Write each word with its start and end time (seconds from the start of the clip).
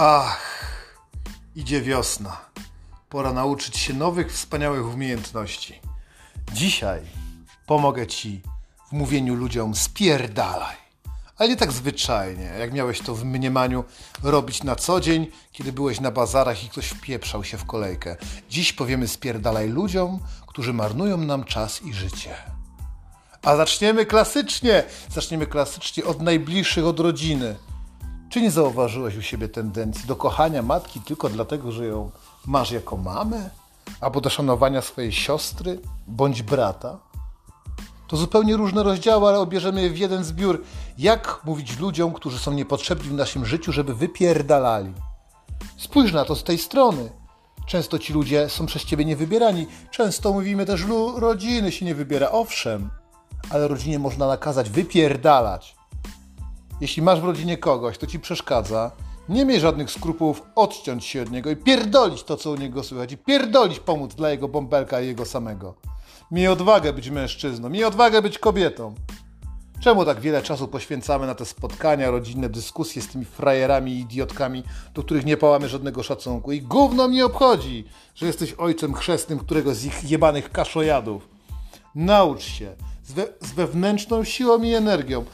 Ach, 0.00 0.40
idzie 1.56 1.82
wiosna. 1.82 2.36
Pora 3.08 3.32
nauczyć 3.32 3.76
się 3.76 3.94
nowych, 3.94 4.32
wspaniałych 4.32 4.94
umiejętności. 4.94 5.80
Dzisiaj 6.52 7.00
pomogę 7.66 8.06
Ci 8.06 8.40
w 8.88 8.92
mówieniu 8.92 9.34
ludziom 9.34 9.74
spierdalaj. 9.74 10.76
Ale 11.36 11.48
nie 11.48 11.56
tak 11.56 11.72
zwyczajnie, 11.72 12.44
jak 12.44 12.72
miałeś 12.72 13.00
to 13.00 13.14
w 13.14 13.24
mniemaniu 13.24 13.84
robić 14.22 14.62
na 14.62 14.76
co 14.76 15.00
dzień, 15.00 15.26
kiedy 15.52 15.72
byłeś 15.72 16.00
na 16.00 16.10
bazarach 16.10 16.64
i 16.64 16.68
ktoś 16.68 16.86
wpieprzał 16.86 17.44
się 17.44 17.58
w 17.58 17.64
kolejkę. 17.64 18.16
Dziś 18.50 18.72
powiemy 18.72 19.08
spierdalaj 19.08 19.68
ludziom, 19.68 20.20
którzy 20.46 20.72
marnują 20.72 21.16
nam 21.16 21.44
czas 21.44 21.82
i 21.82 21.92
życie. 21.92 22.36
A 23.42 23.56
zaczniemy 23.56 24.06
klasycznie. 24.06 24.84
Zaczniemy 25.10 25.46
klasycznie 25.46 26.04
od 26.04 26.22
najbliższych, 26.22 26.84
od 26.84 27.00
rodziny. 27.00 27.56
Czy 28.30 28.42
nie 28.42 28.50
zauważyłeś 28.50 29.16
u 29.16 29.22
siebie 29.22 29.48
tendencji 29.48 30.06
do 30.06 30.16
kochania 30.16 30.62
matki 30.62 31.00
tylko 31.00 31.28
dlatego, 31.28 31.72
że 31.72 31.86
ją 31.86 32.10
masz 32.46 32.70
jako 32.70 32.96
mamę? 32.96 33.50
Albo 34.00 34.20
do 34.20 34.30
szanowania 34.30 34.82
swojej 34.82 35.12
siostry 35.12 35.80
bądź 36.06 36.42
brata? 36.42 36.98
To 38.08 38.16
zupełnie 38.16 38.56
różne 38.56 38.82
rozdziały, 38.82 39.28
ale 39.28 39.38
obierzemy 39.38 39.82
je 39.82 39.90
w 39.90 39.98
jeden 39.98 40.24
zbiór. 40.24 40.62
Jak 40.98 41.40
mówić 41.44 41.78
ludziom, 41.78 42.12
którzy 42.12 42.38
są 42.38 42.52
niepotrzebni 42.52 43.08
w 43.08 43.12
naszym 43.12 43.46
życiu, 43.46 43.72
żeby 43.72 43.94
wypierdalali? 43.94 44.92
Spójrz 45.76 46.12
na 46.12 46.24
to 46.24 46.36
z 46.36 46.44
tej 46.44 46.58
strony. 46.58 47.10
Często 47.66 47.98
ci 47.98 48.12
ludzie 48.12 48.48
są 48.48 48.66
przez 48.66 48.84
ciebie 48.84 49.04
niewybierani. 49.04 49.66
Często 49.90 50.32
mówimy 50.32 50.66
też, 50.66 50.84
rodziny 51.16 51.72
się 51.72 51.86
nie 51.86 51.94
wybiera. 51.94 52.30
Owszem, 52.30 52.90
ale 53.50 53.68
rodzinie 53.68 53.98
można 53.98 54.26
nakazać 54.26 54.70
wypierdalać. 54.70 55.77
Jeśli 56.80 57.02
masz 57.02 57.20
w 57.20 57.24
rodzinie 57.24 57.56
kogoś, 57.56 57.98
kto 57.98 58.06
ci 58.06 58.20
przeszkadza, 58.20 58.92
nie 59.28 59.44
miej 59.44 59.60
żadnych 59.60 59.90
skrupułów 59.90 60.42
odciąć 60.54 61.04
się 61.04 61.22
od 61.22 61.30
niego 61.30 61.50
i 61.50 61.56
pierdolić 61.56 62.22
to, 62.22 62.36
co 62.36 62.50
u 62.50 62.56
niego 62.56 62.82
słychać, 62.82 63.12
i 63.12 63.16
pierdolić 63.16 63.80
pomóc 63.80 64.14
dla 64.14 64.30
jego 64.30 64.48
bąbelka 64.48 65.00
i 65.00 65.06
jego 65.06 65.24
samego. 65.24 65.74
Miej 66.30 66.48
odwagę 66.48 66.92
być 66.92 67.10
mężczyzną, 67.10 67.68
miej 67.68 67.84
odwagę 67.84 68.22
być 68.22 68.38
kobietą. 68.38 68.94
Czemu 69.80 70.04
tak 70.04 70.20
wiele 70.20 70.42
czasu 70.42 70.68
poświęcamy 70.68 71.26
na 71.26 71.34
te 71.34 71.44
spotkania, 71.44 72.10
rodzinne 72.10 72.48
dyskusje 72.48 73.02
z 73.02 73.08
tymi 73.08 73.24
frajerami 73.24 73.92
i 73.92 74.00
idiotkami, 74.00 74.62
do 74.94 75.02
których 75.02 75.24
nie 75.24 75.36
pałamy 75.36 75.68
żadnego 75.68 76.02
szacunku? 76.02 76.52
I 76.52 76.62
gówno 76.62 77.08
mnie 77.08 77.26
obchodzi, 77.26 77.84
że 78.14 78.26
jesteś 78.26 78.52
ojcem 78.52 78.94
chrzestnym 78.94 79.38
któregoś 79.38 79.76
z 79.76 79.84
ich 79.84 80.10
jebanych 80.10 80.52
kaszojadów. 80.52 81.28
Naucz 81.94 82.42
się 82.42 82.76
z, 83.04 83.12
we, 83.12 83.26
z 83.40 83.52
wewnętrzną 83.52 84.24
siłą 84.24 84.62
i 84.62 84.74
energią 84.74 85.24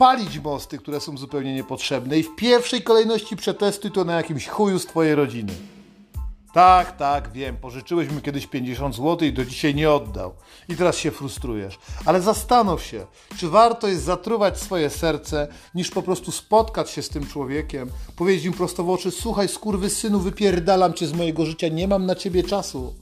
palić 0.00 0.38
mosty, 0.38 0.78
które 0.78 1.00
są 1.00 1.18
zupełnie 1.18 1.54
niepotrzebne 1.54 2.18
i 2.18 2.22
w 2.22 2.36
pierwszej 2.36 2.82
kolejności 2.82 3.36
przetestuj 3.36 3.90
to 3.90 4.04
na 4.04 4.16
jakimś 4.16 4.48
chuju 4.48 4.78
z 4.78 4.86
twojej 4.86 5.14
rodziny. 5.14 5.52
Tak, 6.52 6.96
tak, 6.96 7.32
wiem, 7.32 7.56
pożyczyłeś 7.56 8.10
mi 8.10 8.22
kiedyś 8.22 8.46
50 8.46 8.96
zł 8.96 9.28
i 9.28 9.32
do 9.32 9.44
dzisiaj 9.44 9.74
nie 9.74 9.90
oddał. 9.90 10.34
I 10.68 10.76
teraz 10.76 10.96
się 10.96 11.10
frustrujesz. 11.10 11.78
Ale 12.04 12.22
zastanów 12.22 12.82
się, 12.82 13.06
czy 13.36 13.48
warto 13.48 13.88
jest 13.88 14.04
zatruwać 14.04 14.60
swoje 14.60 14.90
serce, 14.90 15.48
niż 15.74 15.90
po 15.90 16.02
prostu 16.02 16.32
spotkać 16.32 16.90
się 16.90 17.02
z 17.02 17.08
tym 17.08 17.26
człowiekiem, 17.26 17.90
powiedzieć 18.16 18.44
im 18.44 18.52
prosto 18.52 18.84
w 18.84 18.90
oczy, 18.90 19.10
słuchaj, 19.10 19.48
skurwy 19.48 19.90
synu, 19.90 20.20
wypierdalam 20.20 20.94
cię 20.94 21.06
z 21.06 21.12
mojego 21.12 21.46
życia, 21.46 21.68
nie 21.68 21.88
mam 21.88 22.06
na 22.06 22.14
ciebie 22.14 22.42
czasu. 22.42 22.94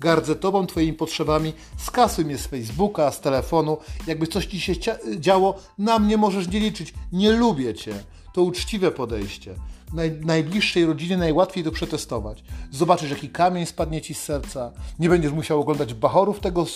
Gardzę 0.00 0.36
tobą, 0.36 0.66
twoimi 0.66 0.92
potrzebami, 0.92 1.52
skasuj 1.78 2.24
mnie 2.24 2.38
z 2.38 2.46
Facebooka, 2.46 3.12
z 3.12 3.20
telefonu. 3.20 3.78
Jakby 4.06 4.26
coś 4.26 4.46
ci 4.46 4.60
się 4.60 4.72
działo, 5.18 5.60
na 5.78 5.98
mnie 5.98 6.16
możesz 6.16 6.48
nie 6.48 6.60
liczyć. 6.60 6.94
Nie 7.12 7.32
lubię 7.32 7.74
cię. 7.74 7.94
To 8.32 8.42
uczciwe 8.42 8.90
podejście. 8.90 9.54
Naj, 9.94 10.20
najbliższej 10.20 10.86
rodzinie 10.86 11.16
najłatwiej 11.16 11.64
to 11.64 11.70
przetestować. 11.70 12.44
Zobaczysz, 12.70 13.10
jaki 13.10 13.28
kamień 13.28 13.66
spadnie 13.66 14.02
ci 14.02 14.14
z 14.14 14.22
serca. 14.22 14.72
Nie 14.98 15.08
będziesz 15.08 15.32
musiał 15.32 15.60
oglądać 15.60 15.94
bachorów 15.94 16.40
tego 16.40 16.66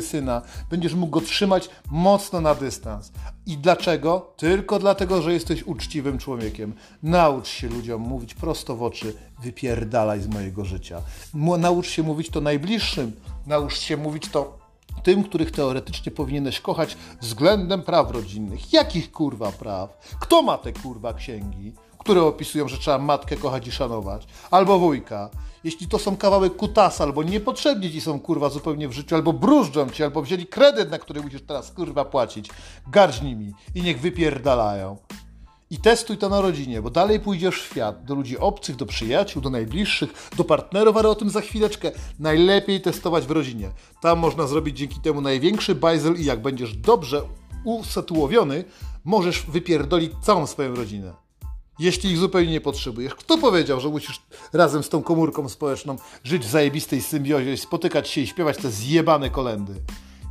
syna. 0.00 0.42
Będziesz 0.70 0.94
mógł 0.94 1.12
go 1.12 1.20
trzymać 1.20 1.70
mocno 1.90 2.40
na 2.40 2.54
dystans. 2.54 3.12
I 3.46 3.56
dlaczego? 3.56 4.32
Tylko 4.36 4.78
dlatego, 4.78 5.22
że 5.22 5.32
jesteś 5.32 5.62
uczciwym 5.62 6.18
człowiekiem. 6.18 6.74
Naucz 7.02 7.48
się 7.48 7.68
ludziom 7.68 8.02
mówić 8.02 8.34
prosto 8.34 8.76
w 8.76 8.82
oczy. 8.82 9.14
Wypierdalaj 9.42 10.20
z 10.20 10.26
mojego 10.26 10.64
życia. 10.64 11.02
Naucz 11.34 11.88
się 11.88 12.02
mówić 12.02 12.30
to 12.30 12.40
najbliższym. 12.40 13.12
Naucz 13.46 13.78
się 13.78 13.96
mówić 13.96 14.28
to 14.28 14.58
tym, 15.02 15.24
których 15.24 15.50
teoretycznie 15.50 16.12
powinieneś 16.12 16.60
kochać 16.60 16.96
względem 17.20 17.82
praw 17.82 18.10
rodzinnych. 18.10 18.72
Jakich 18.72 19.12
kurwa 19.12 19.52
praw? 19.52 20.16
Kto 20.20 20.42
ma 20.42 20.58
te 20.58 20.72
kurwa 20.72 21.14
księgi? 21.14 21.72
Które 21.98 22.22
opisują, 22.22 22.68
że 22.68 22.78
trzeba 22.78 22.98
matkę 22.98 23.36
kochać 23.36 23.66
i 23.66 23.72
szanować, 23.72 24.26
albo 24.50 24.78
wujka. 24.78 25.30
Jeśli 25.64 25.88
to 25.88 25.98
są 25.98 26.16
kawałek 26.16 26.56
kutasa, 26.56 27.04
albo 27.04 27.22
niepotrzebni 27.22 27.92
ci 27.92 28.00
są 28.00 28.20
kurwa 28.20 28.48
zupełnie 28.48 28.88
w 28.88 28.92
życiu, 28.92 29.14
albo 29.14 29.32
brużdżą 29.32 29.90
ci, 29.90 30.02
albo 30.02 30.22
wzięli 30.22 30.46
kredyt, 30.46 30.90
na 30.90 30.98
który 30.98 31.22
musisz 31.22 31.42
teraz 31.42 31.72
kurwa 31.72 32.04
płacić, 32.04 32.50
gardź 32.90 33.22
nimi 33.22 33.52
i 33.74 33.82
niech 33.82 34.00
wypierdalają. 34.00 34.96
I 35.70 35.78
testuj 35.78 36.18
to 36.18 36.28
na 36.28 36.40
rodzinie, 36.40 36.82
bo 36.82 36.90
dalej 36.90 37.20
pójdziesz 37.20 37.62
w 37.62 37.66
świat, 37.66 38.04
do 38.04 38.14
ludzi 38.14 38.38
obcych, 38.38 38.76
do 38.76 38.86
przyjaciół, 38.86 39.42
do 39.42 39.50
najbliższych, 39.50 40.30
do 40.36 40.44
partnerów, 40.44 40.96
ale 40.96 41.08
o 41.08 41.14
tym 41.14 41.30
za 41.30 41.40
chwileczkę. 41.40 41.92
Najlepiej 42.18 42.80
testować 42.80 43.26
w 43.26 43.30
rodzinie. 43.30 43.70
Tam 44.02 44.18
można 44.18 44.46
zrobić 44.46 44.78
dzięki 44.78 45.00
temu 45.00 45.20
największy 45.20 45.74
bajzel 45.74 46.20
i 46.20 46.24
jak 46.24 46.42
będziesz 46.42 46.76
dobrze 46.76 47.22
usytuowiony, 47.64 48.64
możesz 49.04 49.42
wypierdolić 49.42 50.12
całą 50.22 50.46
swoją 50.46 50.74
rodzinę 50.74 51.27
jeśli 51.78 52.10
ich 52.10 52.18
zupełnie 52.18 52.50
nie 52.50 52.60
potrzebujesz. 52.60 53.14
Kto 53.14 53.38
powiedział, 53.38 53.80
że 53.80 53.88
musisz 53.88 54.22
razem 54.52 54.82
z 54.82 54.88
tą 54.88 55.02
komórką 55.02 55.48
społeczną 55.48 55.96
żyć 56.24 56.42
w 56.42 56.50
zajebistej 56.50 57.02
symbiozie, 57.02 57.56
spotykać 57.56 58.08
się 58.08 58.20
i 58.20 58.26
śpiewać 58.26 58.56
te 58.56 58.70
zjebane 58.70 59.30
kolendy? 59.30 59.74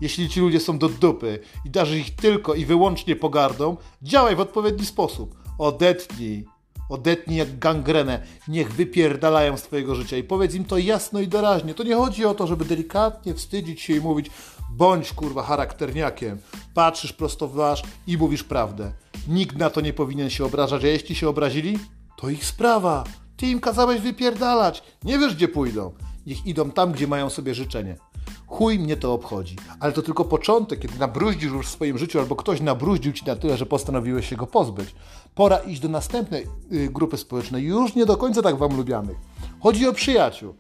Jeśli 0.02 0.30
ci 0.30 0.40
ludzie 0.40 0.60
są 0.60 0.78
do 0.78 0.90
dupy 0.90 1.40
i 1.66 1.70
darzysz 1.70 2.00
ich 2.00 2.16
tylko 2.16 2.56
i 2.56 2.66
wyłącznie 2.66 3.16
pogardą, 3.16 3.78
działaj 4.02 4.36
w 4.36 4.40
odpowiedni 4.40 4.86
sposób. 4.86 5.36
Odetnij. 5.58 6.57
Odetnij 6.90 7.38
jak 7.38 7.60
gangrenę. 7.60 8.24
Niech 8.48 8.74
wypierdalają 8.74 9.58
z 9.58 9.64
twojego 9.64 9.96
życia 9.96 10.18
i 10.18 10.24
powiedz 10.24 10.54
im 10.54 10.66
to 10.66 10.78
jasno 10.78 11.20
i 11.20 11.28
doraźnie. 11.28 11.74
To 11.74 11.84
nie 11.84 11.96
chodzi 11.96 12.26
o 12.26 12.34
to, 12.34 12.48
żeby 12.48 12.66
delikatnie 12.66 13.34
wstydzić 13.34 13.82
się 13.82 13.94
i 13.96 14.02
mówić 14.02 14.32
bądź 14.70 15.14
kurwa 15.14 15.44
charakterniakiem. 15.44 16.38
Patrzysz 16.74 17.14
prosto 17.14 17.48
w 17.48 17.54
twarz 17.54 17.84
i 18.08 18.18
mówisz 18.18 18.44
prawdę. 18.44 18.92
Nikt 19.28 19.58
na 19.58 19.70
to 19.70 19.82
nie 19.82 19.94
powinien 19.94 20.30
się 20.30 20.46
obrażać, 20.46 20.84
a 20.84 20.88
jeśli 20.88 21.16
się 21.16 21.30
obrazili, 21.30 21.80
to 22.18 22.30
ich 22.30 22.46
sprawa. 22.46 23.04
Ty 23.38 23.48
im 23.48 23.60
kazałeś 23.60 24.02
wypierdalać. 24.02 24.84
Nie 25.04 25.20
wiesz, 25.20 25.36
gdzie 25.36 25.48
pójdą. 25.48 25.94
Niech 26.26 26.46
idą 26.46 26.72
tam, 26.72 26.92
gdzie 26.92 27.08
mają 27.08 27.30
sobie 27.30 27.56
życzenie. 27.56 27.98
Chuj 28.48 28.80
mnie 28.80 28.98
to 28.98 29.14
obchodzi. 29.14 29.56
Ale 29.80 29.94
to 29.94 30.02
tylko 30.02 30.26
początek, 30.26 30.80
kiedy 30.80 31.00
nabruździsz 31.00 31.52
już 31.52 31.68
w 31.68 31.70
swoim 31.70 31.98
życiu, 31.98 32.20
albo 32.20 32.36
ktoś 32.36 32.62
nabruździł 32.62 33.14
ci 33.14 33.26
na 33.26 33.36
tyle, 33.36 33.58
że 33.58 33.66
postanowiłeś 33.66 34.30
się 34.30 34.36
go 34.36 34.48
pozbyć. 34.48 34.96
Pora 35.36 35.58
iść 35.58 35.82
do 35.82 35.90
następnej 35.90 36.48
y, 36.72 36.90
grupy 36.90 37.18
społecznej, 37.18 37.64
już 37.64 37.96
nie 37.96 38.06
do 38.06 38.18
końca 38.18 38.42
tak 38.42 38.58
wam 38.58 38.78
lubianych. 38.78 39.18
Chodzi 39.60 39.88
o 39.88 39.94
przyjaciół. 39.94 40.54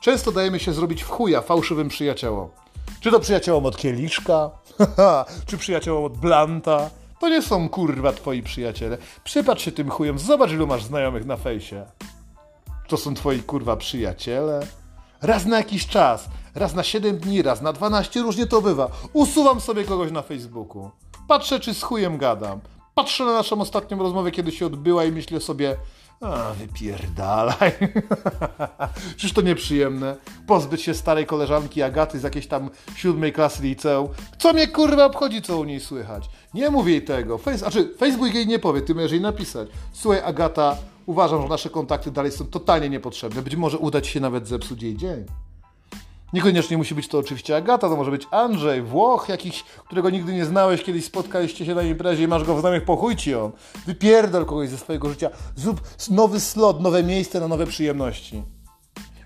Często 0.00 0.32
dajemy 0.32 0.60
się 0.60 0.72
zrobić 0.72 1.02
w 1.02 1.08
chuja 1.08 1.40
fałszywym 1.40 1.88
przyjaciołom. 1.88 2.48
Czy 3.00 3.10
to 3.10 3.20
przyjaciołom 3.20 3.66
od 3.66 3.76
Kieliszka, 3.76 4.50
czy 5.46 5.58
przyjaciołom 5.58 6.04
od 6.04 6.18
Blanta, 6.18 6.90
to 7.20 7.28
nie 7.28 7.42
są 7.42 7.68
kurwa 7.68 8.12
twoi 8.12 8.42
przyjaciele. 8.42 8.98
Przypatrz 9.24 9.64
się 9.64 9.72
tym 9.72 9.90
chujem, 9.90 10.18
zobacz 10.18 10.50
ilu 10.50 10.66
masz 10.66 10.84
znajomych 10.84 11.26
na 11.26 11.36
fejsie. 11.36 11.86
To 12.88 12.96
są 12.96 13.14
twoi 13.14 13.42
kurwa 13.42 13.76
przyjaciele. 13.76 14.66
Raz 15.22 15.46
na 15.46 15.56
jakiś 15.56 15.86
czas, 15.86 16.28
raz 16.54 16.74
na 16.74 16.82
7 16.82 17.18
dni, 17.18 17.42
raz 17.42 17.62
na 17.62 17.72
12, 17.72 18.20
różnie 18.20 18.46
to 18.46 18.62
bywa. 18.62 18.90
Usuwam 19.12 19.60
sobie 19.60 19.84
kogoś 19.84 20.12
na 20.12 20.22
Facebooku. 20.22 20.90
Patrzę, 21.28 21.60
czy 21.60 21.74
z 21.74 21.82
chujem 21.82 22.18
gadam. 22.18 22.60
Patrzę 22.94 23.24
na 23.24 23.32
naszą 23.32 23.60
ostatnią 23.60 23.98
rozmowę, 23.98 24.30
kiedy 24.30 24.52
się 24.52 24.66
odbyła 24.66 25.04
i 25.04 25.12
myślę 25.12 25.40
sobie, 25.40 25.76
a, 26.22 26.52
wypierdalaj. 26.52 27.72
Czyż 29.16 29.32
to 29.32 29.40
nieprzyjemne? 29.40 30.16
Pozbyć 30.46 30.82
się 30.82 30.94
starej 30.94 31.26
koleżanki 31.26 31.82
Agaty 31.82 32.18
z 32.18 32.22
jakiejś 32.22 32.46
tam 32.46 32.70
siódmej 32.96 33.32
klasy 33.32 33.62
liceum. 33.62 34.08
Co 34.38 34.52
mnie 34.52 34.68
kurwa 34.68 35.04
obchodzi, 35.04 35.42
co 35.42 35.58
u 35.58 35.64
niej 35.64 35.80
słychać? 35.80 36.30
Nie 36.54 36.70
mów 36.70 36.88
jej 36.88 37.04
tego. 37.04 37.38
Face, 37.38 37.58
znaczy, 37.58 37.94
Facebook 37.98 38.34
jej 38.34 38.46
nie 38.46 38.58
powie, 38.58 38.82
ty 38.82 38.94
możesz 38.94 39.12
jej 39.12 39.20
napisać. 39.20 39.68
Słuchaj, 39.92 40.20
Agata, 40.24 40.76
uważam, 41.06 41.42
że 41.42 41.48
nasze 41.48 41.70
kontakty 41.70 42.10
dalej 42.10 42.32
są 42.32 42.46
totalnie 42.46 42.90
niepotrzebne. 42.90 43.42
Być 43.42 43.56
może 43.56 43.78
uda 43.78 44.00
ci 44.00 44.10
się 44.10 44.20
nawet 44.20 44.48
zepsuć 44.48 44.82
jej 44.82 44.96
dzień. 44.96 45.24
Niekoniecznie 46.32 46.76
musi 46.76 46.94
być 46.94 47.08
to 47.08 47.18
oczywiście 47.18 47.56
Agata, 47.56 47.88
to 47.88 47.96
może 47.96 48.10
być 48.10 48.26
Andrzej, 48.30 48.82
Włoch 48.82 49.28
jakiś, 49.28 49.62
którego 49.62 50.10
nigdy 50.10 50.32
nie 50.32 50.44
znałeś, 50.44 50.82
kiedyś 50.82 51.04
spotkaliście 51.04 51.66
się 51.66 51.74
na 51.74 51.82
imprezie 51.82 52.24
i 52.24 52.28
masz 52.28 52.44
go 52.44 52.56
w 52.56 52.60
znajomych, 52.60 52.84
pochuj 52.84 53.16
ci 53.16 53.34
on. 53.34 53.52
Wypierdol 53.86 54.46
kogoś 54.46 54.68
ze 54.68 54.78
swojego 54.78 55.08
życia, 55.08 55.30
zrób 55.56 55.80
nowy 56.10 56.40
slot, 56.40 56.80
nowe 56.80 57.02
miejsce 57.02 57.40
na 57.40 57.48
nowe 57.48 57.66
przyjemności. 57.66 58.42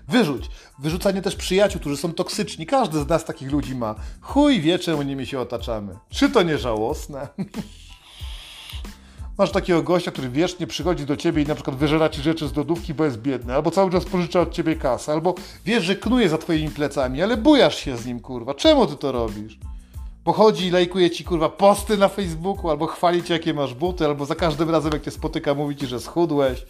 Wyrzuć. 0.07 0.49
Wyrzucanie 0.79 1.21
też 1.21 1.35
przyjaciół, 1.35 1.81
którzy 1.81 1.97
są 1.97 2.13
toksyczni. 2.13 2.65
Każdy 2.65 2.99
z 2.99 3.07
nas 3.07 3.25
takich 3.25 3.51
ludzi 3.51 3.75
ma. 3.75 3.95
Chuj 4.21 4.61
wie, 4.61 4.79
czemu 4.79 5.01
nimi 5.01 5.25
się 5.25 5.39
otaczamy. 5.39 5.97
Czy 6.09 6.29
to 6.29 6.43
nie 6.43 6.57
żałosne? 6.57 7.27
Masz 9.37 9.51
takiego 9.51 9.83
gościa, 9.83 10.11
który 10.11 10.29
wiecznie 10.29 10.67
przychodzi 10.67 11.05
do 11.05 11.17
ciebie 11.17 11.41
i 11.41 11.45
na 11.45 11.55
przykład 11.55 11.75
wyżera 11.75 12.09
ci 12.09 12.21
rzeczy 12.21 12.47
z 12.47 12.55
lodówki, 12.55 12.93
bo 12.93 13.05
jest 13.05 13.17
biedny, 13.17 13.55
albo 13.55 13.71
cały 13.71 13.91
czas 13.91 14.05
pożycza 14.05 14.41
od 14.41 14.51
ciebie 14.51 14.75
kasę, 14.75 15.11
albo 15.11 15.35
wiesz, 15.65 15.83
że 15.83 15.95
knuje 15.95 16.29
za 16.29 16.37
twoimi 16.37 16.69
plecami, 16.69 17.21
ale 17.21 17.37
bujasz 17.37 17.75
się 17.77 17.97
z 17.97 18.05
nim, 18.05 18.19
kurwa. 18.19 18.53
Czemu 18.53 18.87
ty 18.87 18.95
to 18.95 19.11
robisz? 19.11 19.59
Pochodzi 20.23 20.65
i 20.65 20.71
lajkuje 20.71 21.09
ci, 21.09 21.23
kurwa, 21.23 21.49
posty 21.49 21.97
na 21.97 22.07
Facebooku, 22.07 22.69
albo 22.69 22.87
chwali 22.87 23.23
cię, 23.23 23.33
jakie 23.33 23.53
masz 23.53 23.73
buty, 23.73 24.05
albo 24.05 24.25
za 24.25 24.35
każdym 24.35 24.69
razem, 24.69 24.93
jak 24.93 25.03
cię 25.03 25.11
spotyka, 25.11 25.53
mówi 25.53 25.75
ci, 25.75 25.87
że 25.87 25.99
schudłeś. 25.99 26.65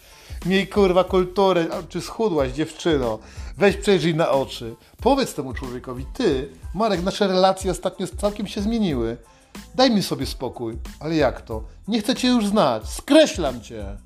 Miej, 0.46 0.68
kurwa, 0.68 1.04
kulturę, 1.04 1.66
czy 1.88 2.00
schudłaś, 2.00 2.52
dziewczyno. 2.52 3.18
Weź 3.56 3.76
przejrzyj 3.76 4.14
na 4.14 4.30
oczy. 4.30 4.74
Powiedz 5.02 5.34
temu 5.34 5.54
człowiekowi, 5.54 6.06
ty, 6.14 6.48
Marek, 6.74 7.02
nasze 7.02 7.28
relacje 7.28 7.70
ostatnio 7.70 8.06
całkiem 8.06 8.46
się 8.46 8.60
zmieniły. 8.60 9.16
Daj 9.74 9.90
mi 9.90 10.02
sobie 10.02 10.26
spokój. 10.26 10.78
Ale 11.00 11.16
jak 11.16 11.42
to? 11.42 11.62
Nie 11.88 12.00
chcę 12.00 12.14
cię 12.14 12.28
już 12.28 12.46
znać. 12.46 12.88
Skreślam 12.88 13.60
cię. 13.60 13.96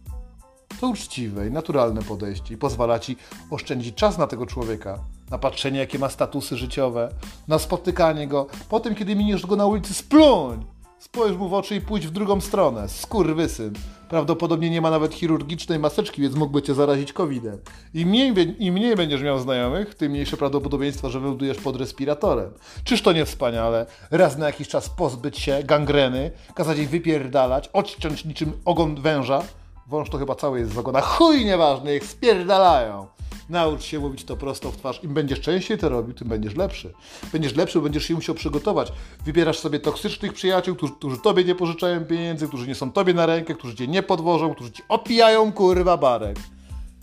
To 0.80 0.88
uczciwe 0.88 1.46
i 1.46 1.50
naturalne 1.50 2.02
podejście 2.02 2.54
i 2.54 2.56
pozwala 2.56 2.98
ci 2.98 3.16
oszczędzić 3.50 3.94
czas 3.94 4.18
na 4.18 4.26
tego 4.26 4.46
człowieka, 4.46 4.98
na 5.30 5.38
patrzenie, 5.38 5.78
jakie 5.78 5.98
ma 5.98 6.08
statusy 6.08 6.56
życiowe, 6.56 7.08
na 7.48 7.58
spotykanie 7.58 8.28
go. 8.28 8.46
Potem, 8.68 8.94
kiedy 8.94 9.16
miniesz 9.16 9.46
go 9.46 9.56
na 9.56 9.66
ulicy, 9.66 9.94
spluń! 9.94 10.64
Spojrz 10.98 11.36
mu 11.36 11.48
w 11.48 11.54
oczy 11.54 11.76
i 11.76 11.80
pójdź 11.80 12.06
w 12.06 12.10
drugą 12.10 12.40
stronę. 12.40 12.88
Skurwysyn. 12.88 13.74
Prawdopodobnie 14.12 14.70
nie 14.70 14.80
ma 14.80 14.90
nawet 14.90 15.14
chirurgicznej 15.14 15.78
maseczki, 15.78 16.22
więc 16.22 16.34
mógłby 16.34 16.62
cię 16.62 16.74
zarazić 16.74 17.12
COVID-em. 17.12 17.58
Im 17.94 18.08
mniej, 18.08 18.56
Im 18.58 18.74
mniej 18.74 18.96
będziesz 18.96 19.22
miał 19.22 19.38
znajomych, 19.38 19.94
tym 19.94 20.12
mniejsze 20.12 20.36
prawdopodobieństwo, 20.36 21.10
że 21.10 21.20
wylądujesz 21.20 21.58
pod 21.58 21.76
respiratorem. 21.76 22.50
Czyż 22.84 23.02
to 23.02 23.12
nie 23.12 23.24
wspaniale? 23.24 23.86
Raz 24.10 24.38
na 24.38 24.46
jakiś 24.46 24.68
czas 24.68 24.88
pozbyć 24.88 25.38
się 25.38 25.62
gangreny, 25.64 26.30
kazać 26.54 26.78
jej 26.78 26.86
wypierdalać, 26.86 27.68
odciąć 27.72 28.24
niczym 28.24 28.52
ogon 28.64 29.00
węża. 29.02 29.42
Wąż 29.86 30.10
to 30.10 30.18
chyba 30.18 30.34
cały 30.34 30.58
jest 30.58 30.74
z 30.74 30.78
ogona. 30.78 31.00
Chuj 31.00 31.44
nieważne, 31.44 31.96
ich 31.96 32.04
spierdalają. 32.04 33.06
Naucz 33.48 33.82
się 33.82 33.98
mówić 33.98 34.24
to 34.24 34.36
prosto 34.36 34.72
w 34.72 34.76
twarz. 34.76 35.04
Im 35.04 35.14
będziesz 35.14 35.40
częściej 35.40 35.78
to 35.78 35.88
robił, 35.88 36.14
tym 36.14 36.28
będziesz 36.28 36.56
lepszy. 36.56 36.92
Będziesz 37.32 37.56
lepszy, 37.56 37.80
będziesz 37.80 38.04
się 38.04 38.14
musiał 38.14 38.34
przygotować. 38.34 38.92
Wybierasz 39.24 39.58
sobie 39.58 39.80
toksycznych 39.80 40.32
przyjaciół, 40.32 40.76
którzy, 40.76 40.92
którzy 40.92 41.18
tobie 41.18 41.44
nie 41.44 41.54
pożyczają 41.54 42.04
pieniędzy, 42.04 42.48
którzy 42.48 42.66
nie 42.66 42.74
są 42.74 42.92
tobie 42.92 43.14
na 43.14 43.26
rękę, 43.26 43.54
którzy 43.54 43.74
cię 43.74 43.88
nie 43.88 44.02
podwożą, 44.02 44.54
którzy 44.54 44.72
ci 44.72 44.82
opijają 44.88 45.52
kurwa 45.52 45.96
barek 45.96 46.36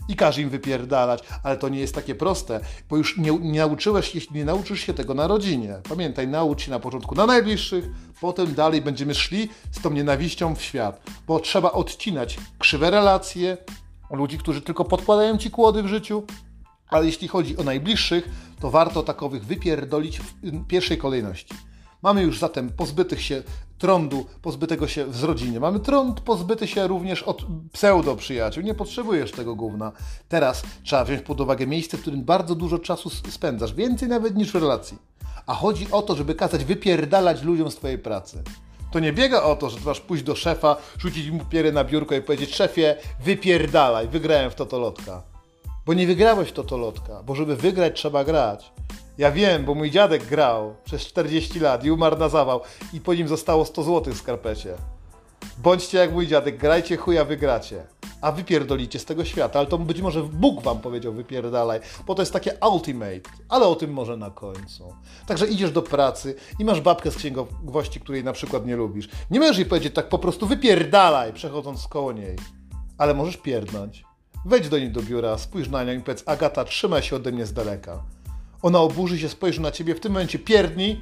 i 0.10 0.16
każ 0.16 0.38
im 0.38 0.50
wypierdalać, 0.50 1.24
ale 1.44 1.58
to 1.58 1.70
nie 1.70 1.80
jest 1.80 1.96
takie 1.96 2.16
proste, 2.16 2.60
bo 2.90 2.98
już 2.98 3.18
nie, 3.18 3.40
nie, 3.40 3.60
nauczyłeś, 3.60 4.16
jeśli 4.16 4.36
nie 4.36 4.46
nauczysz 4.46 4.80
się 4.80 4.94
tego 4.94 5.14
na 5.14 5.28
rodzinie. 5.28 5.76
Pamiętaj, 5.90 6.28
naucz 6.28 6.62
się 6.62 6.72
na 6.72 6.80
początku 6.80 7.16
na 7.16 7.26
najbliższych, 7.26 7.86
potem 8.22 8.54
dalej 8.54 8.82
będziemy 8.82 9.16
szli 9.16 9.50
z 9.72 9.82
tą 9.82 9.92
nienawiścią 9.92 10.56
w 10.56 10.62
świat, 10.62 11.02
bo 11.28 11.40
trzeba 11.40 11.72
odcinać 11.72 12.38
krzywe 12.60 12.92
relacje, 12.92 13.58
ludzi, 14.10 14.38
którzy 14.38 14.62
tylko 14.62 14.86
podkładają 14.86 15.38
ci 15.38 15.52
kłody 15.52 15.84
w 15.84 15.88
życiu, 15.88 16.24
ale 16.90 17.06
jeśli 17.06 17.28
chodzi 17.28 17.58
o 17.58 17.64
najbliższych, 17.64 18.30
to 18.60 18.72
warto 18.72 19.04
takowych 19.04 19.46
wypierdolić 19.46 20.20
w 20.20 20.68
pierwszej 20.68 20.98
kolejności. 20.98 21.56
Mamy 22.02 22.22
już 22.22 22.40
zatem 22.40 22.70
pozbytych 22.70 23.22
się 23.22 23.44
trądu, 23.78 24.26
pozbytego 24.42 24.88
się 24.88 25.06
w 25.06 25.24
rodzinie. 25.24 25.60
Mamy 25.60 25.80
trąd 25.80 26.22
pozbyty 26.22 26.68
się 26.68 26.88
również 26.88 27.24
od 27.24 27.46
pseudo 27.74 28.16
przyjaciół. 28.16 28.64
Nie 28.64 28.74
potrzebujesz 28.74 29.32
tego 29.32 29.56
gówna. 29.56 29.92
Teraz 30.30 30.64
trzeba 30.84 31.06
wziąć 31.06 31.22
pod 31.22 31.42
uwagę 31.42 31.68
miejsce, 31.68 31.98
w 31.98 32.02
którym 32.02 32.24
bardzo 32.24 32.56
dużo 32.56 32.80
czasu 32.80 33.10
spędzasz. 33.10 33.74
Więcej 33.74 34.10
nawet 34.10 34.36
niż 34.36 34.52
w 34.52 34.56
relacji. 34.56 34.98
A 35.46 35.54
chodzi 35.54 35.92
o 35.92 36.02
to, 36.02 36.16
żeby 36.16 36.36
kazać 36.36 36.66
wypierdalać 36.66 37.44
ludziom 37.44 37.72
z 37.72 37.76
twojej 37.76 37.98
pracy. 37.98 38.44
To 38.92 39.00
nie 39.00 39.14
biega 39.14 39.44
o 39.44 39.56
to, 39.56 39.70
że 39.70 39.80
masz 39.86 40.00
pójść 40.00 40.24
do 40.24 40.36
szefa, 40.36 40.78
rzucić 40.98 41.32
mu 41.32 41.46
pierę 41.46 41.72
na 41.72 41.84
biurko 41.84 42.16
i 42.16 42.22
powiedzieć 42.22 42.56
szefie, 42.56 42.96
wypierdalaj, 43.24 44.08
wygrałem 44.08 44.52
w 44.52 44.56
totolotka. 44.56 45.24
Bo 45.86 45.94
nie 45.94 46.08
wygrałeś 46.08 46.50
w 46.50 46.54
totolotka, 46.54 47.24
bo 47.24 47.36
żeby 47.36 47.56
wygrać 47.56 47.96
trzeba 47.96 48.24
grać. 48.24 48.72
Ja 49.18 49.32
wiem, 49.32 49.66
bo 49.66 49.76
mój 49.76 49.92
dziadek 49.92 50.26
grał 50.26 50.76
przez 50.84 51.02
40 51.02 51.60
lat 51.60 51.84
i 51.84 51.92
umarł 51.92 52.18
na 52.18 52.30
zawał 52.30 52.62
i 52.94 53.02
po 53.02 53.14
nim 53.14 53.28
zostało 53.28 53.66
100 53.66 53.84
zł 53.84 54.14
w 54.14 54.18
skarpecie. 54.18 54.76
Bądźcie 55.58 55.98
jak 55.98 56.12
mój 56.12 56.28
dziadek, 56.28 56.58
grajcie 56.58 56.98
chuja, 56.98 57.26
wygracie. 57.26 57.99
A 58.22 58.32
wypierdolicie 58.32 59.00
z 59.00 59.06
tego 59.06 59.26
świata, 59.26 59.60
ale 59.60 59.68
to 59.68 59.78
być 59.78 60.02
może 60.02 60.24
Bóg 60.24 60.62
wam 60.62 60.80
powiedział 60.80 61.14
wypierdalaj, 61.14 61.80
bo 62.08 62.16
to 62.16 62.22
jest 62.22 62.34
takie 62.34 62.58
ultimate, 62.72 63.30
ale 63.50 63.66
o 63.66 63.76
tym 63.76 63.94
może 63.94 64.18
na 64.18 64.32
końcu. 64.32 64.94
Także 65.28 65.48
idziesz 65.48 65.72
do 65.72 65.82
pracy 65.82 66.36
i 66.60 66.66
masz 66.66 66.82
babkę 66.82 67.12
z 67.12 67.16
księgowości, 67.16 68.00
której 68.00 68.24
na 68.24 68.34
przykład 68.34 68.66
nie 68.66 68.76
lubisz. 68.76 69.10
Nie 69.32 69.40
możesz 69.40 69.58
jej 69.58 69.66
powiedzieć 69.66 69.94
tak 69.94 70.10
po 70.10 70.20
prostu 70.20 70.48
wypierdalaj, 70.48 71.34
przechodząc 71.34 71.88
koło 71.88 72.12
niej. 72.12 72.36
Ale 72.98 73.14
możesz 73.14 73.38
pierdnąć. 73.38 74.04
Wejdź 74.46 74.70
do 74.70 74.80
niej 74.80 74.92
do 74.92 75.02
biura, 75.02 75.38
spójrz 75.38 75.70
na 75.70 75.84
nią 75.84 75.94
i 75.94 76.00
powiedz 76.00 76.24
Agata, 76.26 76.66
trzymaj 76.66 77.04
się 77.04 77.16
ode 77.16 77.32
mnie 77.32 77.46
z 77.46 77.54
daleka. 77.54 78.04
Ona 78.62 78.80
oburzy 78.80 79.20
się, 79.20 79.30
spojrzy 79.30 79.62
na 79.62 79.72
ciebie, 79.72 79.96
w 79.96 80.00
tym 80.00 80.12
momencie 80.12 80.40
pierdni 80.40 81.02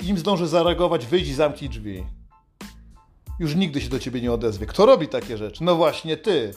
i 0.00 0.06
nim 0.06 0.18
zdąży 0.18 0.48
zareagować, 0.48 1.06
wyjdź 1.06 1.28
i 1.28 1.34
zamknij 1.34 1.70
drzwi. 1.70 2.17
Już 3.38 3.54
nigdy 3.54 3.80
się 3.80 3.88
do 3.88 3.98
ciebie 3.98 4.20
nie 4.20 4.32
odezwie. 4.32 4.66
Kto 4.66 4.86
robi 4.86 5.08
takie 5.08 5.38
rzeczy? 5.38 5.64
No 5.64 5.74
właśnie 5.76 6.16
ty. 6.16 6.54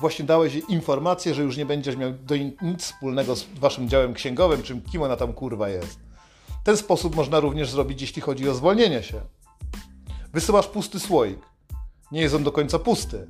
Właśnie 0.00 0.24
dałeś 0.24 0.54
informację, 0.54 1.34
że 1.34 1.42
już 1.42 1.56
nie 1.56 1.66
będziesz 1.66 1.96
miał 1.96 2.12
do 2.12 2.36
nic 2.62 2.82
wspólnego 2.82 3.36
z 3.36 3.44
waszym 3.44 3.88
działem 3.88 4.14
księgowym, 4.14 4.62
czym 4.62 4.82
kim 4.82 5.02
ona 5.02 5.16
tam 5.16 5.32
kurwa 5.32 5.68
jest. 5.68 5.98
Ten 6.64 6.76
sposób 6.76 7.16
można 7.16 7.40
również 7.40 7.70
zrobić, 7.70 8.00
jeśli 8.00 8.22
chodzi 8.22 8.48
o 8.48 8.54
zwolnienie 8.54 9.02
się. 9.02 9.20
Wysyłasz 10.32 10.66
pusty 10.66 11.00
słoik. 11.00 11.38
Nie 12.12 12.20
jest 12.20 12.34
on 12.34 12.44
do 12.44 12.52
końca 12.52 12.78
pusty. 12.78 13.28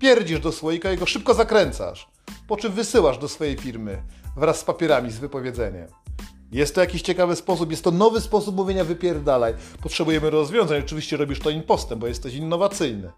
Pierdzisz 0.00 0.40
do 0.40 0.52
słoika 0.52 0.92
i 0.92 0.96
go 0.96 1.06
szybko 1.06 1.34
zakręcasz, 1.34 2.08
po 2.48 2.56
czym 2.56 2.72
wysyłasz 2.72 3.18
do 3.18 3.28
swojej 3.28 3.56
firmy 3.56 4.02
wraz 4.36 4.60
z 4.60 4.64
papierami 4.64 5.10
z 5.10 5.18
wypowiedzeniem. 5.18 5.88
Jest 6.52 6.74
to 6.74 6.80
jakiś 6.80 7.02
ciekawy 7.02 7.36
sposób, 7.36 7.70
jest 7.70 7.84
to 7.84 7.90
nowy 7.90 8.20
sposób 8.20 8.56
mówienia 8.56 8.84
wypierdalaj. 8.84 9.54
Potrzebujemy 9.82 10.30
rozwiązań, 10.30 10.78
oczywiście 10.80 11.16
robisz 11.16 11.40
to 11.40 11.50
impostem, 11.50 11.98
bo 11.98 12.06
jesteś 12.06 12.34
innowacyjny. 12.34 13.10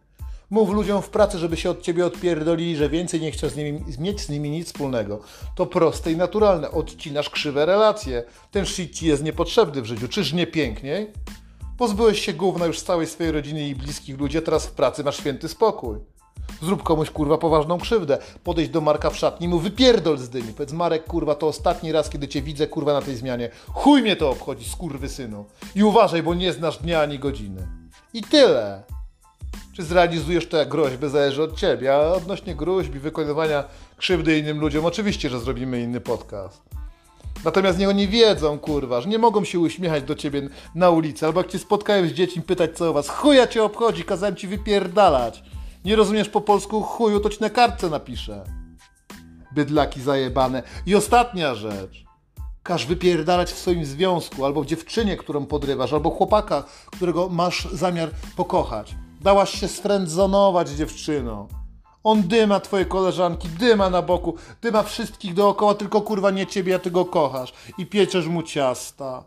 Mów 0.51 0.71
ludziom 0.71 1.03
w 1.03 1.09
pracy, 1.09 1.39
żeby 1.39 1.57
się 1.57 1.71
od 1.71 1.83
ciebie 1.83 2.07
odpierdolili, 2.07 2.77
że 2.77 2.89
więcej 2.89 3.21
nie 3.21 3.31
chcesz 3.31 3.53
z 3.53 3.57
nimi, 3.57 3.85
mieć 3.99 4.21
z 4.21 4.29
nimi 4.29 4.51
nic 4.51 4.67
wspólnego. 4.67 5.21
To 5.55 5.67
proste 5.67 6.13
i 6.13 6.17
naturalne. 6.17 6.71
Odcinasz 6.71 7.31
krzywe 7.31 7.67
relacje. 7.67 8.25
Ten 8.51 8.67
shit 8.67 8.95
ci 8.95 9.07
jest 9.07 9.23
niepotrzebny 9.25 9.83
w 9.83 9.87
życiu. 9.87 10.09
Czyż 10.09 10.33
nie 10.33 10.47
piękniej? 10.47 11.11
Pozbyłeś 11.79 12.21
się 12.25 12.33
gówna 12.33 12.67
już 12.67 12.79
z 12.79 12.85
całej 12.85 13.07
swojej 13.07 13.33
rodziny 13.33 13.69
i 13.69 13.75
bliskich 13.75 14.19
ludzi, 14.19 14.39
a 14.39 14.43
teraz 14.43 14.67
w 14.67 14.73
pracy 14.73 15.05
masz 15.05 15.17
święty 15.17 15.49
spokój. 15.49 15.99
Zrób 16.63 16.83
komuś 16.83 17.11
kurwa 17.11 17.39
poważną 17.39 17.79
krzywdę. 17.79 18.19
Podejdź 18.45 18.69
do 18.69 18.81
Marka 18.81 19.11
w 19.11 19.17
szatni 19.17 19.49
mu 19.49 19.59
wypierdol 19.59 20.19
z 20.19 20.29
dymi. 20.29 20.53
Powiedz 20.53 20.73
Marek 20.73 21.05
kurwa 21.05 21.35
to 21.35 21.47
ostatni 21.47 21.93
raz, 21.93 22.11
kiedy 22.11 22.29
cię 22.29 22.43
widzę 22.43 22.67
kurwa 22.67 22.93
na 22.93 23.03
tej 23.03 23.17
zmianie. 23.17 23.51
Chuj 23.69 24.03
mnie 24.03 24.17
to 24.17 24.31
obchodzi, 24.31 24.71
skurwy 24.71 25.09
synu. 25.09 25.45
I 25.75 25.85
uważaj, 25.85 26.23
bo 26.23 26.35
nie 26.35 26.53
znasz 26.53 26.79
dnia 26.79 27.01
ani 27.01 27.19
godziny. 27.19 27.69
I 28.15 28.23
tyle. 28.23 28.83
Czy 29.77 29.83
zrealizujesz 29.83 30.49
jak 30.53 30.69
groźbę, 30.69 31.09
zależy 31.09 31.43
od 31.43 31.57
ciebie. 31.57 31.95
A 31.95 32.13
odnośnie 32.13 32.55
groźb 32.55 32.95
i 32.95 32.99
wykonywania 32.99 33.65
krzywdy 33.97 34.39
innym 34.39 34.61
ludziom, 34.61 34.85
oczywiście, 34.85 35.31
że 35.31 35.41
zrobimy 35.41 35.81
inny 35.81 36.01
podcast. 36.01 36.63
Natomiast 37.45 37.79
nie 37.79 37.89
oni 37.89 38.09
wiedzą, 38.09 38.59
kurwa, 38.59 39.01
że 39.01 39.09
nie 39.09 39.19
mogą 39.19 39.45
się 39.45 39.59
uśmiechać 39.59 40.03
do 40.03 40.15
ciebie 40.15 40.49
na 40.75 40.91
ulicy, 40.91 41.27
albo 41.27 41.41
jak 41.41 41.51
cię 41.51 41.59
spotkają 41.59 42.09
z 42.09 42.13
dziećmi, 42.13 42.43
pytać 42.43 42.77
co 42.77 42.91
o 42.91 42.93
was. 42.93 43.09
Chuja 43.09 43.47
cię 43.47 43.65
obchodzi, 43.65 44.05
kazałem 44.05 44.37
ci 44.37 44.49
wypierdalać. 44.49 45.43
Nie 45.85 45.97
rozumiesz 45.97 46.29
po 46.29 46.41
polsku 46.41 46.83
chuju, 46.83 47.21
to 47.21 47.31
ci 47.31 47.41
na 47.41 47.51
kartce 47.51 47.91
napiszę. 47.91 48.45
Bydlaki 49.55 50.03
zajebane. 50.03 50.63
I 50.87 50.95
ostatnia 50.95 51.55
rzecz. 51.55 52.05
Każ 52.63 52.87
wypierdalać 52.87 53.53
w 53.53 53.59
swoim 53.59 53.85
związku, 53.85 54.45
albo 54.45 54.65
dziewczynie, 54.65 55.17
którą 55.17 55.47
podrywasz, 55.47 55.93
albo 55.93 56.11
chłopaka, 56.11 56.65
którego 56.87 57.29
masz 57.29 57.69
zamiar 57.73 58.11
pokochać. 58.37 58.95
Dałaś 59.21 59.61
się 59.61 59.69
sfrędzonować 59.69 60.69
dziewczyno. 60.69 61.49
On 62.05 62.23
dyma 62.23 62.61
twoje 62.61 62.85
koleżanki, 62.85 63.49
dyma 63.49 63.91
na 63.91 64.03
boku, 64.03 64.35
dyma 64.63 64.83
wszystkich 64.83 65.35
dookoła, 65.35 65.75
tylko 65.75 66.01
kurwa 66.01 66.31
nie 66.31 66.47
ciebie, 66.47 66.75
a 66.75 66.79
ty 66.79 66.91
go 66.91 67.05
kochasz. 67.05 67.53
I 67.79 67.87
pieczesz 67.87 68.27
mu 68.27 68.43
ciasta 68.43 69.25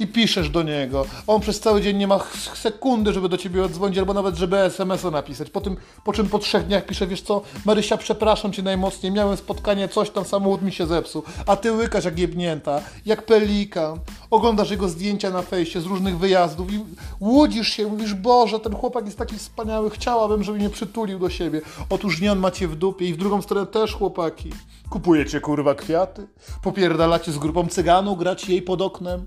i 0.00 0.06
piszesz 0.06 0.50
do 0.50 0.62
niego. 0.62 1.06
On 1.26 1.40
przez 1.40 1.60
cały 1.60 1.82
dzień 1.82 1.96
nie 1.96 2.06
ma 2.06 2.20
sekundy, 2.54 3.12
żeby 3.12 3.28
do 3.28 3.36
ciebie 3.36 3.64
odzwonić, 3.64 3.98
albo 3.98 4.14
nawet, 4.14 4.36
żeby 4.36 4.58
SMS-a 4.58 5.10
napisać. 5.10 5.50
Po, 5.50 5.60
tym, 5.60 5.76
po 6.04 6.12
czym 6.12 6.28
po 6.28 6.38
trzech 6.38 6.66
dniach 6.66 6.86
pisze, 6.86 7.06
wiesz 7.06 7.22
co, 7.22 7.42
Marysia, 7.64 7.96
przepraszam 7.96 8.52
cię 8.52 8.62
najmocniej, 8.62 9.12
miałem 9.12 9.36
spotkanie, 9.36 9.88
coś 9.88 10.10
tam, 10.10 10.24
samochód 10.24 10.62
mi 10.62 10.72
się 10.72 10.86
zepsuł, 10.86 11.22
a 11.46 11.56
ty 11.56 11.72
łykasz 11.72 12.04
jak 12.04 12.18
jebnięta, 12.18 12.80
jak 13.06 13.26
pelikan. 13.26 13.98
Oglądasz 14.30 14.70
jego 14.70 14.88
zdjęcia 14.88 15.30
na 15.30 15.42
fejsie 15.42 15.80
z 15.80 15.86
różnych 15.86 16.18
wyjazdów 16.18 16.72
i 16.72 16.84
łudzisz 17.20 17.68
się, 17.68 17.86
mówisz, 17.86 18.14
Boże, 18.14 18.60
ten 18.60 18.74
chłopak 18.74 19.04
jest 19.04 19.18
taki 19.18 19.36
wspaniały, 19.38 19.90
chciałabym, 19.90 20.42
żeby 20.42 20.58
mnie 20.58 20.70
przytulił 20.70 21.18
do 21.18 21.30
siebie. 21.30 21.60
Otóż 21.90 22.20
nie 22.20 22.32
on 22.32 22.38
macie 22.38 22.68
w 22.68 22.76
dupie 22.76 23.08
i 23.08 23.14
w 23.14 23.16
drugą 23.16 23.42
stronę 23.42 23.66
też 23.66 23.94
chłopaki. 23.94 24.52
Kupujecie 24.90 25.40
kurwa 25.40 25.74
kwiaty, 25.74 26.26
popierdalacie 26.62 27.32
z 27.32 27.38
grupą 27.38 27.66
cyganów, 27.66 28.18
grać 28.18 28.48
jej 28.48 28.62
pod 28.62 28.82
oknem, 28.82 29.26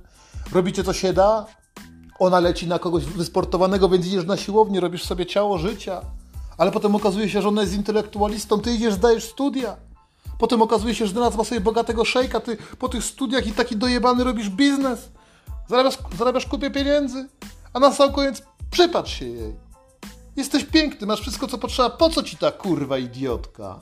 robicie 0.51 0.83
co 0.83 0.93
się 0.93 1.13
da, 1.13 1.45
ona 2.19 2.39
leci 2.39 2.67
na 2.67 2.79
kogoś 2.79 3.05
wysportowanego, 3.05 3.89
więc 3.89 4.07
idziesz 4.07 4.25
na 4.25 4.37
siłownię, 4.37 4.79
robisz 4.79 5.03
sobie 5.03 5.25
ciało 5.25 5.57
życia. 5.57 6.01
Ale 6.57 6.71
potem 6.71 6.95
okazuje 6.95 7.29
się, 7.29 7.41
że 7.41 7.47
ona 7.47 7.61
jest 7.61 7.73
intelektualistą, 7.73 8.59
ty 8.59 8.73
idziesz, 8.73 8.93
zdajesz 8.93 9.23
studia. 9.23 9.75
Potem 10.37 10.61
okazuje 10.61 10.95
się, 10.95 11.05
że 11.05 11.11
znalazła 11.11 11.43
sobie 11.43 11.61
bogatego 11.61 12.05
szejka, 12.05 12.39
ty 12.39 12.57
po 12.79 12.89
tych 12.89 13.03
studiach 13.03 13.47
i 13.47 13.51
taki 13.51 13.77
dojebany 13.77 14.23
robisz 14.23 14.49
biznes. 14.49 15.09
Zarabiasz, 15.69 15.97
zarabiasz 16.17 16.45
kupie 16.45 16.71
pieniędzy, 16.71 17.27
a 17.73 17.79
na 17.79 17.93
sam 17.93 18.13
koniec 18.13 18.43
przypatrz 18.71 19.19
się 19.19 19.25
jej. 19.25 19.55
Jesteś 20.35 20.65
piękny, 20.65 21.07
masz 21.07 21.21
wszystko, 21.21 21.47
co 21.47 21.57
potrzeba. 21.57 21.89
Po 21.89 22.09
co 22.09 22.23
ci 22.23 22.37
ta 22.37 22.51
kurwa 22.51 22.97
idiotka? 22.97 23.79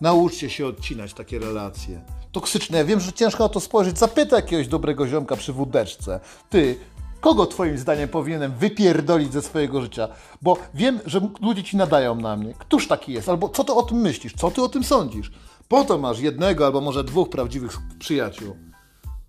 Nauczcie 0.00 0.50
się 0.50 0.66
odcinać 0.66 1.14
takie 1.14 1.38
relacje. 1.38 2.00
Toksyczne. 2.36 2.78
Ja 2.78 2.84
wiem, 2.84 3.00
że 3.00 3.12
ciężko 3.12 3.44
o 3.44 3.48
to 3.48 3.60
spojrzeć. 3.60 3.98
Zapytaj 3.98 4.38
jakiegoś 4.38 4.68
dobrego 4.68 5.06
ziomka 5.06 5.36
przy 5.36 5.52
wódeczce. 5.52 6.20
Ty, 6.50 6.78
kogo 7.20 7.46
twoim 7.46 7.78
zdaniem 7.78 8.08
powinienem 8.08 8.52
wypierdolić 8.52 9.32
ze 9.32 9.42
swojego 9.42 9.80
życia? 9.80 10.08
Bo 10.42 10.56
wiem, 10.74 11.00
że 11.06 11.20
ludzie 11.42 11.62
ci 11.62 11.76
nadają 11.76 12.14
na 12.14 12.36
mnie. 12.36 12.54
Któż 12.58 12.88
taki 12.88 13.12
jest? 13.12 13.28
Albo 13.28 13.48
co 13.48 13.64
ty 13.64 13.72
o 13.72 13.82
tym 13.82 13.98
myślisz? 13.98 14.34
Co 14.34 14.50
ty 14.50 14.62
o 14.62 14.68
tym 14.68 14.84
sądzisz? 14.84 15.30
Po 15.68 15.84
to 15.84 15.98
masz 15.98 16.20
jednego 16.20 16.66
albo 16.66 16.80
może 16.80 17.04
dwóch 17.04 17.30
prawdziwych 17.30 17.78
przyjaciół. 17.98 18.56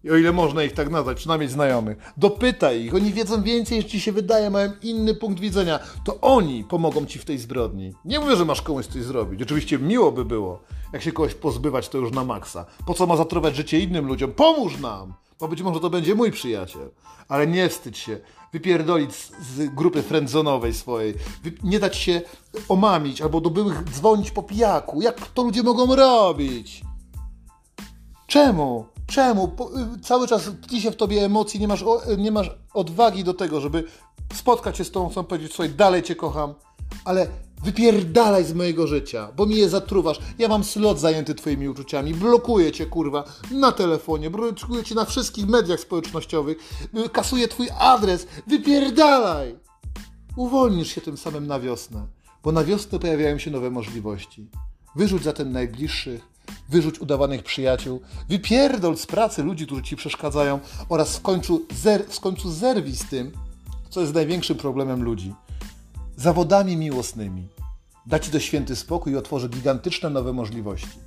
I 0.04 0.12
o 0.12 0.16
ile 0.16 0.32
można 0.32 0.63
ich 0.63 0.74
tak 0.74 0.89
nazwać, 0.89 1.18
przynajmniej 1.18 1.50
znajomych. 1.50 1.98
Dopytaj 2.18 2.84
ich, 2.84 2.96
oni 2.96 3.13
wiedzą 3.13 3.44
więcej 3.44 3.77
niż 3.77 3.86
ci 3.86 4.01
się 4.01 4.12
wydaje, 4.12 4.50
mają 4.50 4.72
inny 4.82 5.16
punkt 5.16 5.39
widzenia. 5.39 5.80
To 6.06 6.22
oni 6.22 6.63
pomogą 6.63 7.06
ci 7.06 7.20
w 7.20 7.25
tej 7.25 7.38
zbrodni. 7.38 7.94
Nie 8.06 8.20
mówię, 8.20 8.36
że 8.36 8.46
masz 8.46 8.62
komuś 8.62 8.86
coś 8.86 9.04
zrobić. 9.04 9.42
Oczywiście 9.42 9.80
miło 9.80 10.12
by 10.12 10.25
było, 10.25 10.60
jak 10.94 11.01
się 11.01 11.12
kogoś 11.12 11.34
pozbywać, 11.34 11.89
to 11.89 11.98
już 11.98 12.12
na 12.12 12.24
maksa. 12.24 12.66
Po 12.86 12.94
co 12.94 13.08
ma 13.08 13.18
zatrować 13.18 13.56
życie 13.56 13.80
innym 13.80 14.08
ludziom? 14.08 14.32
Pomóż 14.32 14.80
nam! 14.80 15.13
Bo 15.39 15.48
być 15.48 15.62
może 15.62 15.80
to 15.80 15.89
będzie 15.89 16.16
mój 16.16 16.32
przyjaciel. 16.32 16.89
Ale 17.27 17.48
nie 17.48 17.70
wstydź 17.70 17.98
się 17.98 18.20
wypierdolić 18.54 19.13
z, 19.13 19.32
z 19.42 19.75
grupy 19.75 20.04
friendzonowej 20.04 20.74
swojej. 20.74 21.13
Wy, 21.44 21.51
nie 21.63 21.80
dać 21.80 21.98
się 21.98 22.22
omamić 22.70 23.22
albo 23.22 23.42
do 23.42 23.50
byłych 23.50 23.84
dzwonić 23.84 24.32
po 24.32 24.44
pijaku. 24.44 25.01
Jak 25.01 25.27
to 25.27 25.44
ludzie 25.44 25.63
mogą 25.63 25.96
robić? 25.96 26.82
Czemu? 28.27 28.97
Czemu? 29.08 29.48
Po, 29.48 29.80
y, 29.80 30.00
cały 30.04 30.28
czas 30.28 30.52
tli 30.68 30.82
się 30.82 30.92
w 30.92 30.96
tobie 30.96 31.26
emocji, 31.26 31.60
nie 31.60 31.68
masz, 31.68 31.84
o, 31.84 32.12
y, 32.12 32.18
nie 32.18 32.32
masz 32.32 32.52
odwagi 32.74 33.24
do 33.24 33.34
tego, 33.34 33.62
żeby 33.62 33.84
spotkać 34.34 34.78
się 34.78 34.84
z 34.84 34.92
tą, 34.92 35.10
chcą 35.10 35.24
powiedzieć, 35.24 35.54
słuchaj, 35.54 35.70
dalej 35.70 36.04
cię 36.04 36.16
kocham, 36.16 36.54
ale 37.06 37.28
wypierdalaj 37.64 38.46
z 38.46 38.54
mojego 38.54 38.88
życia, 38.88 39.32
bo 39.36 39.46
mi 39.46 39.56
je 39.56 39.70
zatruwasz. 39.70 40.20
Ja 40.40 40.48
mam 40.48 40.64
slot 40.64 41.00
zajęty 41.00 41.36
twoimi 41.36 41.70
uczuciami, 41.70 42.14
blokuję 42.14 42.72
cię, 42.72 42.86
kurwa, 42.86 43.24
na 43.52 43.72
telefonie, 43.72 44.30
blokuję 44.30 44.84
cię 44.84 44.96
na 44.96 45.06
wszystkich 45.06 45.48
mediach 45.48 45.80
społecznościowych, 45.80 46.58
y, 47.06 47.10
kasuję 47.10 47.48
twój 47.48 47.68
adres, 47.80 48.28
wypierdalaj! 48.48 49.56
Uwolnisz 50.36 50.88
się 50.96 51.02
tym 51.02 51.18
samym 51.18 51.48
na 51.48 51.60
wiosnę, 51.60 52.08
bo 52.44 52.52
na 52.52 52.64
wiosnę 52.64 53.00
pojawiają 53.00 53.38
się 53.38 53.52
nowe 53.52 53.70
możliwości. 53.70 54.48
Wyrzuć 54.96 55.24
zatem 55.24 55.52
najbliższych, 55.52 56.37
wyrzuć 56.70 57.00
udawanych 57.00 57.44
przyjaciół, 57.44 58.02
wypierdol 58.30 58.98
z 58.98 59.06
pracy 59.06 59.44
ludzi, 59.44 59.66
którzy 59.66 59.84
ci 59.84 59.96
przeszkadzają 59.96 60.60
oraz 60.90 61.18
w 61.18 61.22
końcu, 61.22 61.66
zer, 61.82 62.06
w 62.10 62.20
końcu 62.20 62.52
zerwij 62.52 62.96
z 62.96 63.06
tym, 63.06 63.32
co 63.90 64.02
jest 64.02 64.14
największym 64.14 64.58
problemem 64.58 65.04
ludzi. 65.04 65.34
Zawodami 66.18 66.78
miłosnymi. 66.78 67.48
Da 68.06 68.20
ci 68.20 68.32
to 68.32 68.40
święty 68.40 68.76
spokój 68.76 69.14
i 69.14 69.16
otworzy 69.16 69.50
gigantyczne 69.50 70.10
nowe 70.10 70.34
możliwości. 70.34 71.07